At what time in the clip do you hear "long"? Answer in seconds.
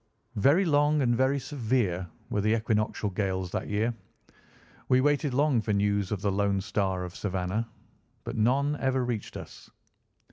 0.65-0.99, 5.31-5.61